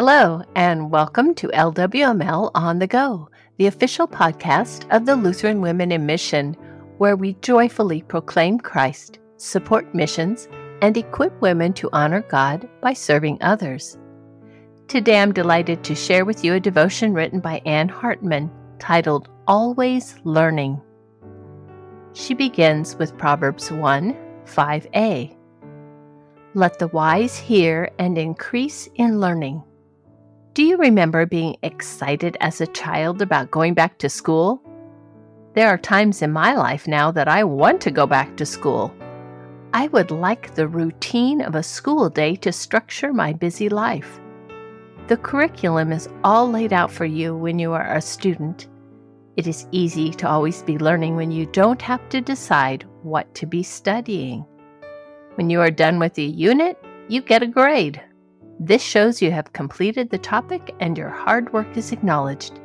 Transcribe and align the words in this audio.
Hello, 0.00 0.44
and 0.54 0.92
welcome 0.92 1.34
to 1.34 1.48
LWML 1.48 2.52
On 2.54 2.78
the 2.78 2.86
Go, 2.86 3.28
the 3.56 3.66
official 3.66 4.06
podcast 4.06 4.88
of 4.94 5.06
the 5.06 5.16
Lutheran 5.16 5.60
Women 5.60 5.90
in 5.90 6.06
Mission, 6.06 6.54
where 6.98 7.16
we 7.16 7.32
joyfully 7.42 8.02
proclaim 8.02 8.60
Christ, 8.60 9.18
support 9.38 9.92
missions, 9.96 10.46
and 10.82 10.96
equip 10.96 11.40
women 11.40 11.72
to 11.72 11.90
honor 11.92 12.22
God 12.28 12.68
by 12.80 12.92
serving 12.92 13.38
others. 13.40 13.98
Today 14.86 15.20
I'm 15.20 15.32
delighted 15.32 15.82
to 15.82 15.96
share 15.96 16.24
with 16.24 16.44
you 16.44 16.54
a 16.54 16.60
devotion 16.60 17.12
written 17.12 17.40
by 17.40 17.60
Anne 17.66 17.88
Hartman 17.88 18.52
titled 18.78 19.28
Always 19.48 20.14
Learning. 20.22 20.80
She 22.12 22.34
begins 22.34 22.94
with 22.94 23.18
Proverbs 23.18 23.72
1 23.72 24.16
5a. 24.44 25.36
Let 26.54 26.78
the 26.78 26.86
wise 26.86 27.36
hear 27.36 27.90
and 27.98 28.16
increase 28.16 28.88
in 28.94 29.18
learning. 29.18 29.64
Do 30.58 30.64
you 30.64 30.76
remember 30.76 31.24
being 31.24 31.56
excited 31.62 32.36
as 32.40 32.60
a 32.60 32.66
child 32.66 33.22
about 33.22 33.52
going 33.52 33.74
back 33.74 33.96
to 33.98 34.08
school? 34.08 34.60
There 35.54 35.68
are 35.68 35.78
times 35.78 36.20
in 36.20 36.32
my 36.32 36.56
life 36.56 36.88
now 36.88 37.12
that 37.12 37.28
I 37.28 37.44
want 37.44 37.80
to 37.82 37.92
go 37.92 38.08
back 38.08 38.36
to 38.36 38.44
school. 38.44 38.92
I 39.72 39.86
would 39.86 40.10
like 40.10 40.56
the 40.56 40.66
routine 40.66 41.42
of 41.42 41.54
a 41.54 41.62
school 41.62 42.10
day 42.10 42.34
to 42.34 42.50
structure 42.50 43.12
my 43.12 43.32
busy 43.32 43.68
life. 43.68 44.18
The 45.06 45.16
curriculum 45.16 45.92
is 45.92 46.08
all 46.24 46.50
laid 46.50 46.72
out 46.72 46.90
for 46.90 47.04
you 47.04 47.36
when 47.36 47.60
you 47.60 47.72
are 47.72 47.94
a 47.94 48.00
student. 48.00 48.66
It 49.36 49.46
is 49.46 49.68
easy 49.70 50.10
to 50.10 50.28
always 50.28 50.64
be 50.64 50.76
learning 50.76 51.14
when 51.14 51.30
you 51.30 51.46
don't 51.46 51.82
have 51.82 52.08
to 52.08 52.20
decide 52.20 52.84
what 53.04 53.32
to 53.36 53.46
be 53.46 53.62
studying. 53.62 54.44
When 55.36 55.50
you 55.50 55.60
are 55.60 55.70
done 55.70 56.00
with 56.00 56.18
a 56.18 56.22
unit, 56.22 56.82
you 57.06 57.22
get 57.22 57.44
a 57.44 57.46
grade. 57.46 58.02
This 58.60 58.82
shows 58.82 59.22
you 59.22 59.30
have 59.30 59.52
completed 59.52 60.10
the 60.10 60.18
topic 60.18 60.74
and 60.80 60.98
your 60.98 61.10
hard 61.10 61.52
work 61.52 61.76
is 61.76 61.92
acknowledged. 61.92 62.58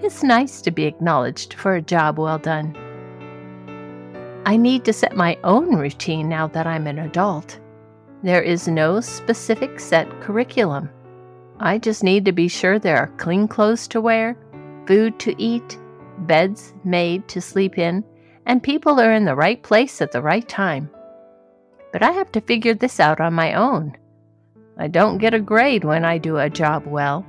It's 0.00 0.22
nice 0.22 0.60
to 0.62 0.70
be 0.70 0.84
acknowledged 0.84 1.54
for 1.54 1.74
a 1.74 1.82
job 1.82 2.18
well 2.18 2.38
done. 2.38 2.76
I 4.46 4.56
need 4.56 4.84
to 4.84 4.92
set 4.92 5.16
my 5.16 5.36
own 5.42 5.74
routine 5.74 6.28
now 6.28 6.46
that 6.48 6.66
I'm 6.66 6.86
an 6.86 7.00
adult. 7.00 7.58
There 8.22 8.42
is 8.42 8.68
no 8.68 9.00
specific 9.00 9.80
set 9.80 10.08
curriculum. 10.20 10.88
I 11.58 11.78
just 11.78 12.04
need 12.04 12.24
to 12.26 12.32
be 12.32 12.46
sure 12.46 12.78
there 12.78 12.98
are 12.98 13.16
clean 13.18 13.48
clothes 13.48 13.88
to 13.88 14.00
wear, 14.00 14.36
food 14.86 15.18
to 15.20 15.34
eat, 15.42 15.76
beds 16.18 16.72
made 16.84 17.26
to 17.28 17.40
sleep 17.40 17.78
in, 17.78 18.04
and 18.46 18.62
people 18.62 19.00
are 19.00 19.12
in 19.12 19.24
the 19.24 19.34
right 19.34 19.60
place 19.62 20.00
at 20.00 20.12
the 20.12 20.22
right 20.22 20.48
time. 20.48 20.88
But 21.92 22.04
I 22.04 22.12
have 22.12 22.30
to 22.32 22.40
figure 22.40 22.74
this 22.74 23.00
out 23.00 23.20
on 23.20 23.34
my 23.34 23.54
own. 23.54 23.96
I 24.78 24.88
don't 24.88 25.18
get 25.18 25.34
a 25.34 25.40
grade 25.40 25.84
when 25.84 26.04
I 26.04 26.18
do 26.18 26.38
a 26.38 26.48
job 26.50 26.86
well. 26.86 27.26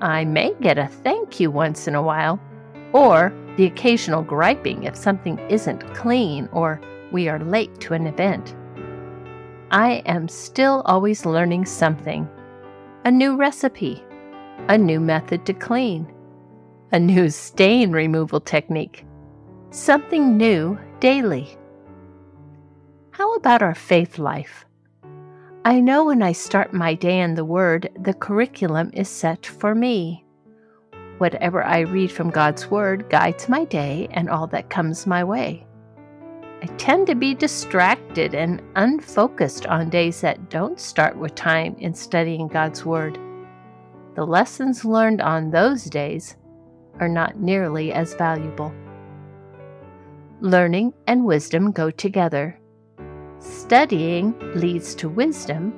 I 0.00 0.24
may 0.24 0.54
get 0.60 0.78
a 0.78 0.86
thank 0.86 1.38
you 1.38 1.50
once 1.50 1.86
in 1.86 1.94
a 1.94 2.02
while, 2.02 2.40
or 2.92 3.32
the 3.56 3.66
occasional 3.66 4.22
griping 4.22 4.84
if 4.84 4.96
something 4.96 5.38
isn't 5.48 5.94
clean 5.94 6.48
or 6.52 6.80
we 7.12 7.28
are 7.28 7.38
late 7.38 7.78
to 7.80 7.94
an 7.94 8.06
event. 8.06 8.54
I 9.70 10.02
am 10.06 10.28
still 10.28 10.82
always 10.84 11.26
learning 11.26 11.66
something 11.66 12.28
a 13.04 13.10
new 13.10 13.36
recipe, 13.36 14.04
a 14.68 14.76
new 14.76 15.00
method 15.00 15.46
to 15.46 15.54
clean, 15.54 16.12
a 16.92 16.98
new 16.98 17.30
stain 17.30 17.92
removal 17.92 18.40
technique, 18.40 19.06
something 19.70 20.36
new 20.36 20.78
daily. 20.98 21.56
How 23.12 23.34
about 23.34 23.62
our 23.62 23.74
faith 23.74 24.18
life? 24.18 24.66
I 25.62 25.78
know 25.78 26.06
when 26.06 26.22
I 26.22 26.32
start 26.32 26.72
my 26.72 26.94
day 26.94 27.20
in 27.20 27.34
the 27.34 27.44
Word, 27.44 27.90
the 28.00 28.14
curriculum 28.14 28.90
is 28.94 29.10
set 29.10 29.44
for 29.44 29.74
me. 29.74 30.24
Whatever 31.18 31.62
I 31.62 31.80
read 31.80 32.10
from 32.10 32.30
God's 32.30 32.70
Word 32.70 33.10
guides 33.10 33.46
my 33.46 33.66
day 33.66 34.08
and 34.12 34.30
all 34.30 34.46
that 34.46 34.70
comes 34.70 35.06
my 35.06 35.22
way. 35.22 35.66
I 36.62 36.66
tend 36.78 37.08
to 37.08 37.14
be 37.14 37.34
distracted 37.34 38.34
and 38.34 38.62
unfocused 38.76 39.66
on 39.66 39.90
days 39.90 40.22
that 40.22 40.48
don't 40.48 40.80
start 40.80 41.18
with 41.18 41.34
time 41.34 41.76
in 41.78 41.92
studying 41.92 42.48
God's 42.48 42.86
Word. 42.86 43.18
The 44.14 44.24
lessons 44.24 44.86
learned 44.86 45.20
on 45.20 45.50
those 45.50 45.84
days 45.84 46.36
are 47.00 47.08
not 47.08 47.38
nearly 47.38 47.92
as 47.92 48.14
valuable. 48.14 48.72
Learning 50.40 50.94
and 51.06 51.26
wisdom 51.26 51.70
go 51.70 51.90
together. 51.90 52.59
Studying 53.40 54.34
leads 54.54 54.94
to 54.96 55.08
wisdom. 55.08 55.72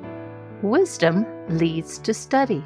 Wisdom 0.63 1.25
leads 1.49 1.97
to 2.01 2.13
study. 2.13 2.65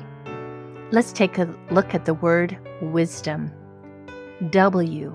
Let's 0.91 1.13
take 1.13 1.37
a 1.37 1.55
look 1.71 1.95
at 1.95 2.07
the 2.07 2.15
word 2.15 2.57
wisdom. 2.81 3.53
W. 4.49 5.15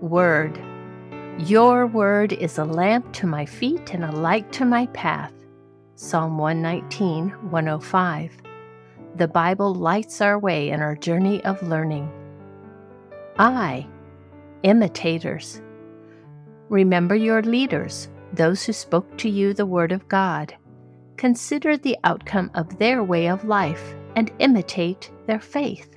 Word. 0.00 0.60
Your 1.38 1.88
word 1.88 2.34
is 2.34 2.58
a 2.58 2.64
lamp 2.64 3.12
to 3.14 3.26
my 3.26 3.44
feet 3.44 3.94
and 3.94 4.04
a 4.04 4.12
light 4.12 4.52
to 4.52 4.64
my 4.64 4.86
path. 4.86 5.32
Psalm 5.96 6.38
119, 6.38 7.30
105. 7.50 8.36
The 9.16 9.28
Bible 9.28 9.74
lights 9.74 10.20
our 10.20 10.38
way 10.38 10.70
in 10.70 10.80
our 10.80 10.94
journey 10.94 11.42
of 11.44 11.60
learning. 11.64 12.08
I. 13.38 13.88
Imitators. 14.62 15.60
Remember 16.68 17.16
your 17.16 17.42
leaders 17.42 18.08
those 18.32 18.64
who 18.64 18.72
spoke 18.72 19.18
to 19.18 19.28
you 19.28 19.54
the 19.54 19.66
Word 19.66 19.92
of 19.92 20.08
God. 20.08 20.54
Consider 21.16 21.76
the 21.76 21.98
outcome 22.04 22.50
of 22.54 22.78
their 22.78 23.04
way 23.04 23.28
of 23.28 23.44
life 23.44 23.94
and 24.16 24.32
imitate 24.38 25.10
their 25.26 25.40
faith. 25.40 25.96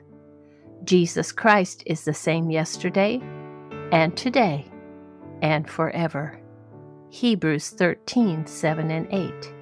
Jesus 0.84 1.32
Christ 1.32 1.84
is 1.86 2.04
the 2.04 2.14
same 2.14 2.50
yesterday 2.50 3.22
and 3.92 4.16
today 4.18 4.66
and 5.42 5.70
forever. 5.70 6.40
Hebrews 7.10 7.70
13 7.70 8.46
7 8.46 8.92
and 8.92 9.08
8. 9.14 9.54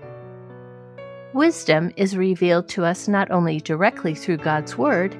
Wisdom 1.33 1.91
is 1.95 2.17
revealed 2.17 2.67
to 2.69 2.85
us 2.85 3.07
not 3.07 3.31
only 3.31 3.59
directly 3.59 4.15
through 4.15 4.37
God's 4.37 4.77
Word, 4.77 5.17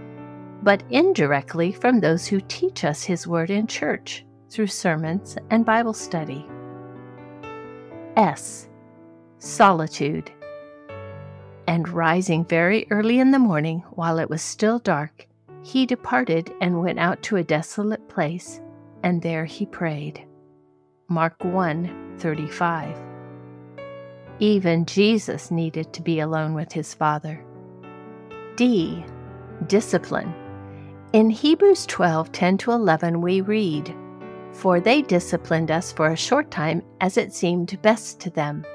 but 0.64 0.84
indirectly 0.90 1.72
from 1.72 2.00
those 2.00 2.28
who 2.28 2.42
teach 2.42 2.84
us 2.84 3.04
His 3.04 3.28
Word 3.28 3.50
in 3.50 3.68
church 3.68 4.26
through 4.50 4.68
sermons 4.68 5.38
and 5.50 5.66
Bible 5.66 5.94
study. 5.94 6.46
S. 8.22 8.70
Solitude. 9.40 10.32
And 11.66 11.90
rising 11.90 12.46
very 12.46 12.86
early 12.92 13.18
in 13.20 13.32
the 13.32 13.40
morning, 13.40 13.80
while 13.96 14.20
it 14.20 14.30
was 14.30 14.44
still 14.44 14.78
dark, 14.78 15.28
he 15.64 15.88
departed 15.88 16.54
and 16.62 16.82
went 16.84 17.00
out 17.00 17.24
to 17.24 17.38
a 17.38 17.44
desolate 17.44 18.08
place, 18.10 18.62
and 19.02 19.24
there 19.24 19.46
he 19.46 19.66
prayed. 19.66 20.24
Mark 21.08 21.44
1 21.44 22.18
35. 22.20 22.96
Even 24.38 24.86
Jesus 24.86 25.50
needed 25.50 25.92
to 25.92 26.04
be 26.04 26.20
alone 26.20 26.54
with 26.54 26.72
his 26.72 26.94
Father. 26.94 27.44
D. 28.56 29.04
Discipline. 29.66 30.32
In 31.14 31.32
Hebrews 31.32 31.88
12 31.88 32.32
10 32.32 32.58
to 32.60 32.72
11, 32.72 33.20
we 33.20 33.42
read, 33.42 33.96
for 34.54 34.80
they 34.80 35.02
disciplined 35.02 35.72
us 35.72 35.92
for 35.92 36.08
a 36.08 36.18
short 36.18 36.52
time 36.52 36.82
as 37.00 37.18
it 37.18 37.34
seemed 37.34 37.82
best 37.82 38.20
to 38.22 38.30
them. 38.30 38.66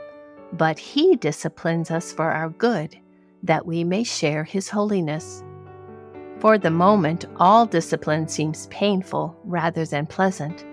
But 0.52 0.78
He 0.78 1.16
disciplines 1.16 1.90
us 1.90 2.12
for 2.12 2.30
our 2.30 2.50
good, 2.50 2.98
that 3.42 3.66
we 3.66 3.84
may 3.84 4.04
share 4.04 4.44
His 4.44 4.68
holiness. 4.68 5.42
For 6.38 6.58
the 6.58 6.70
moment, 6.70 7.24
all 7.36 7.66
discipline 7.66 8.28
seems 8.28 8.66
painful 8.68 9.36
rather 9.44 9.84
than 9.84 10.06
pleasant, 10.06 10.64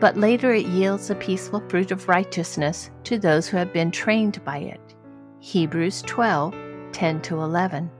but 0.00 0.16
later 0.16 0.52
it 0.54 0.66
yields 0.66 1.10
a 1.10 1.14
peaceful 1.14 1.62
fruit 1.68 1.90
of 1.90 2.08
righteousness 2.08 2.90
to 3.04 3.18
those 3.18 3.46
who 3.46 3.56
have 3.56 3.72
been 3.72 3.90
trained 3.90 4.42
by 4.44 4.58
it. 4.58 4.94
Hebrews 5.40 6.02
12 6.02 6.54
10 6.92 7.22
11. 7.30 7.90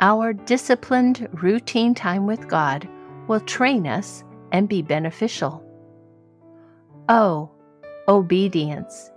Our 0.00 0.32
disciplined, 0.32 1.28
routine 1.32 1.94
time 1.94 2.26
with 2.26 2.46
God 2.48 2.88
will 3.26 3.40
train 3.40 3.86
us 3.86 4.22
and 4.52 4.68
be 4.68 4.82
beneficial. 4.82 5.64
Oh, 7.08 7.50
obedience. 8.08 9.10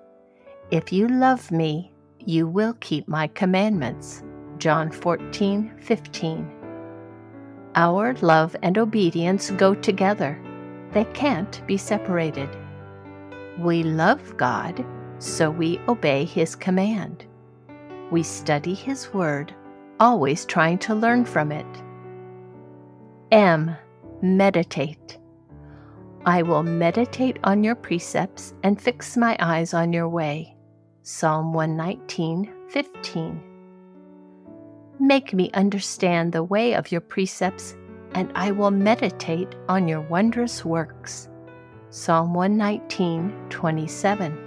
If 0.71 0.93
you 0.93 1.07
love 1.07 1.51
me, 1.51 1.91
you 2.19 2.47
will 2.47 2.73
keep 2.79 3.07
my 3.07 3.27
commandments. 3.27 4.23
John 4.57 4.91
14, 4.91 5.73
15. 5.79 6.51
Our 7.75 8.13
love 8.15 8.55
and 8.61 8.77
obedience 8.77 9.51
go 9.51 9.73
together. 9.73 10.39
They 10.91 11.05
can't 11.05 11.65
be 11.67 11.77
separated. 11.77 12.49
We 13.57 13.83
love 13.83 14.37
God, 14.37 14.85
so 15.19 15.49
we 15.49 15.79
obey 15.87 16.25
His 16.25 16.55
command. 16.55 17.25
We 18.11 18.23
study 18.23 18.73
His 18.73 19.13
Word, 19.13 19.53
always 19.99 20.45
trying 20.45 20.79
to 20.79 20.95
learn 20.95 21.25
from 21.25 21.51
it. 21.51 21.65
M. 23.31 23.75
Meditate. 24.21 25.17
I 26.25 26.43
will 26.43 26.61
meditate 26.61 27.39
on 27.43 27.63
your 27.63 27.73
precepts 27.73 28.53
and 28.61 28.79
fix 28.79 29.17
my 29.17 29.35
eyes 29.39 29.73
on 29.73 29.91
your 29.91 30.07
way. 30.07 30.55
Psalm 31.01 31.51
119, 31.51 32.53
15. 32.69 33.43
Make 34.99 35.33
me 35.33 35.49
understand 35.55 36.31
the 36.31 36.43
way 36.43 36.75
of 36.75 36.91
your 36.91 37.01
precepts, 37.01 37.75
and 38.11 38.31
I 38.35 38.51
will 38.51 38.69
meditate 38.69 39.55
on 39.67 39.87
your 39.87 40.01
wondrous 40.01 40.63
works. 40.63 41.27
Psalm 41.89 42.35
119, 42.35 43.47
27. 43.49 44.37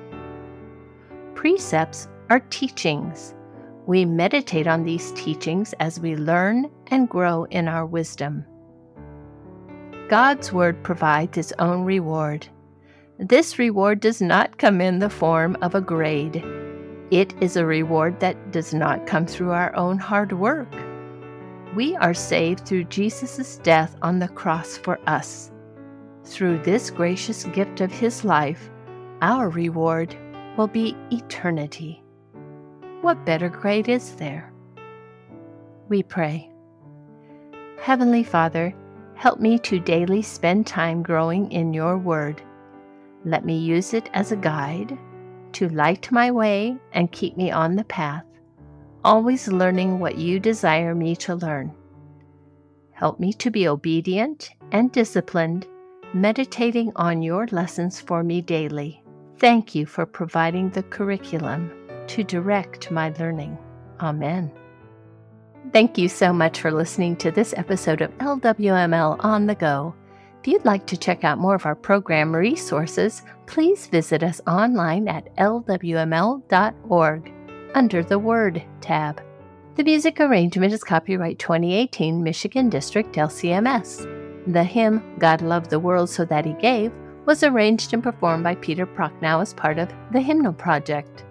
Precepts 1.34 2.06
are 2.30 2.40
teachings. 2.50 3.34
We 3.86 4.04
meditate 4.04 4.68
on 4.68 4.84
these 4.84 5.10
teachings 5.12 5.74
as 5.80 5.98
we 5.98 6.14
learn 6.14 6.70
and 6.86 7.08
grow 7.08 7.44
in 7.50 7.66
our 7.66 7.84
wisdom. 7.84 8.46
God's 10.08 10.52
Word 10.52 10.82
provides 10.82 11.38
its 11.38 11.52
own 11.58 11.84
reward. 11.84 12.46
This 13.18 13.58
reward 13.58 14.00
does 14.00 14.20
not 14.20 14.58
come 14.58 14.82
in 14.82 14.98
the 14.98 15.08
form 15.08 15.56
of 15.62 15.74
a 15.74 15.80
grade. 15.80 16.44
It 17.10 17.32
is 17.40 17.56
a 17.56 17.64
reward 17.64 18.20
that 18.20 18.52
does 18.52 18.74
not 18.74 19.06
come 19.06 19.24
through 19.24 19.52
our 19.52 19.74
own 19.74 19.98
hard 19.98 20.32
work. 20.32 20.68
We 21.74 21.96
are 21.96 22.12
saved 22.12 22.66
through 22.66 22.84
Jesus' 22.84 23.56
death 23.58 23.96
on 24.02 24.18
the 24.18 24.28
cross 24.28 24.76
for 24.76 24.98
us. 25.06 25.50
Through 26.24 26.58
this 26.58 26.90
gracious 26.90 27.44
gift 27.44 27.80
of 27.80 27.90
His 27.90 28.26
life, 28.26 28.68
our 29.22 29.48
reward 29.48 30.14
will 30.58 30.68
be 30.68 30.94
eternity. 31.12 32.04
What 33.00 33.24
better 33.24 33.48
grade 33.48 33.88
is 33.88 34.16
there? 34.16 34.52
We 35.88 36.02
pray. 36.02 36.50
Heavenly 37.80 38.22
Father, 38.22 38.74
help 39.16 39.40
me 39.40 39.58
to 39.60 39.78
daily 39.78 40.22
spend 40.22 40.66
time 40.66 41.02
growing 41.02 41.50
in 41.52 41.72
your 41.72 41.98
word. 41.98 42.42
Let 43.24 43.44
me 43.44 43.56
use 43.56 43.94
it 43.94 44.10
as 44.12 44.32
a 44.32 44.36
guide 44.36 44.98
to 45.52 45.68
light 45.68 46.10
my 46.10 46.30
way 46.30 46.76
and 46.92 47.10
keep 47.12 47.36
me 47.36 47.50
on 47.50 47.76
the 47.76 47.84
path, 47.84 48.24
always 49.04 49.48
learning 49.48 50.00
what 50.00 50.18
you 50.18 50.40
desire 50.40 50.94
me 50.94 51.16
to 51.16 51.36
learn. 51.36 51.72
Help 52.92 53.18
me 53.18 53.32
to 53.34 53.50
be 53.50 53.68
obedient 53.68 54.50
and 54.72 54.92
disciplined, 54.92 55.66
meditating 56.12 56.92
on 56.96 57.22
your 57.22 57.46
lessons 57.48 58.00
for 58.00 58.22
me 58.22 58.40
daily. 58.40 59.02
Thank 59.38 59.74
you 59.74 59.86
for 59.86 60.06
providing 60.06 60.70
the 60.70 60.82
curriculum 60.84 61.72
to 62.08 62.22
direct 62.22 62.90
my 62.90 63.12
learning. 63.18 63.58
Amen. 64.00 64.50
Thank 65.72 65.98
you 65.98 66.08
so 66.08 66.32
much 66.32 66.60
for 66.60 66.70
listening 66.70 67.16
to 67.16 67.30
this 67.30 67.54
episode 67.56 68.00
of 68.00 68.16
LWML 68.18 69.16
on 69.24 69.46
the 69.46 69.54
Go. 69.54 69.94
If 70.40 70.48
you'd 70.48 70.64
like 70.64 70.86
to 70.86 70.96
check 70.96 71.24
out 71.24 71.38
more 71.38 71.54
of 71.54 71.64
our 71.64 71.74
program 71.74 72.36
resources, 72.36 73.22
please 73.46 73.86
visit 73.86 74.22
us 74.22 74.42
online 74.46 75.08
at 75.08 75.34
lwml.org 75.36 76.42
under 77.74 78.04
the 78.04 78.18
Word 78.18 78.62
tab. 78.80 79.22
The 79.76 79.84
music 79.84 80.20
arrangement 80.20 80.72
is 80.72 80.84
copyright 80.84 81.38
2018 81.38 82.22
Michigan 82.22 82.68
District 82.68 83.12
LCMS. 83.14 84.52
The 84.52 84.62
hymn, 84.62 85.02
God 85.18 85.40
Loved 85.40 85.70
the 85.70 85.80
World 85.80 86.10
So 86.10 86.24
That 86.26 86.44
He 86.44 86.52
Gave, 86.52 86.92
was 87.24 87.42
arranged 87.42 87.94
and 87.94 88.02
performed 88.02 88.44
by 88.44 88.54
Peter 88.56 88.86
Prochnow 88.86 89.40
as 89.40 89.54
part 89.54 89.78
of 89.78 89.88
the 90.12 90.20
Hymnal 90.20 90.52
Project. 90.52 91.24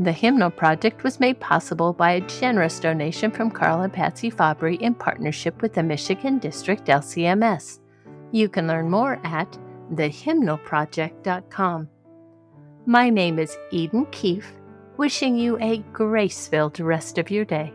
The 0.00 0.12
Hymnal 0.12 0.50
Project 0.50 1.04
was 1.04 1.20
made 1.20 1.38
possible 1.40 1.92
by 1.92 2.12
a 2.12 2.22
generous 2.22 2.80
donation 2.80 3.30
from 3.30 3.50
Carl 3.50 3.82
and 3.82 3.92
Patsy 3.92 4.30
Fabry 4.30 4.76
in 4.76 4.94
partnership 4.94 5.60
with 5.60 5.74
the 5.74 5.82
Michigan 5.82 6.38
District 6.38 6.86
LCMS. 6.86 7.80
You 8.32 8.48
can 8.48 8.66
learn 8.66 8.88
more 8.88 9.20
at 9.24 9.58
thehymnalproject.com. 9.92 11.88
My 12.86 13.10
name 13.10 13.38
is 13.38 13.58
Eden 13.72 14.06
Keefe, 14.06 14.54
wishing 14.96 15.36
you 15.36 15.58
a 15.60 15.84
grace 15.92 16.48
filled 16.48 16.80
rest 16.80 17.18
of 17.18 17.30
your 17.30 17.44
day. 17.44 17.74